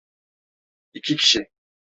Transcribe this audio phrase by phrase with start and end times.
[0.93, 1.47] İki kişi.